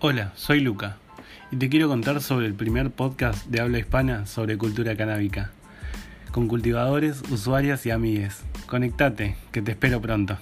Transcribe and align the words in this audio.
Hola, 0.00 0.32
soy 0.36 0.60
Luca 0.60 0.96
y 1.50 1.56
te 1.56 1.68
quiero 1.68 1.88
contar 1.88 2.20
sobre 2.20 2.46
el 2.46 2.54
primer 2.54 2.90
podcast 2.90 3.46
de 3.46 3.60
habla 3.60 3.78
hispana 3.78 4.26
sobre 4.26 4.58
cultura 4.58 4.96
canábica, 4.96 5.50
con 6.32 6.48
cultivadores, 6.48 7.22
usuarias 7.30 7.86
y 7.86 7.90
amigues. 7.90 8.42
Conectate, 8.66 9.36
que 9.52 9.62
te 9.62 9.72
espero 9.72 10.00
pronto. 10.00 10.38